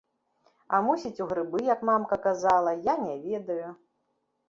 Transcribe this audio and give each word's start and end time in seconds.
А 0.77 0.79
мусіць, 0.87 1.21
у 1.27 1.27
грыбы, 1.35 1.63
як 1.75 1.85
мамка 1.91 2.21
казала, 2.27 2.77
я 2.91 2.99
не 3.07 3.15
ведаю. 3.31 3.65